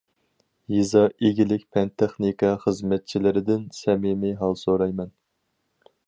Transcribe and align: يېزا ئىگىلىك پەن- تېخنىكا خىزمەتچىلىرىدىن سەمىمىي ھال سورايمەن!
يېزا 0.75 1.01
ئىگىلىك 1.27 1.65
پەن- 1.75 1.91
تېخنىكا 2.01 2.49
خىزمەتچىلىرىدىن 2.63 3.67
سەمىمىي 3.81 4.33
ھال 4.39 4.57
سورايمەن! 4.63 5.13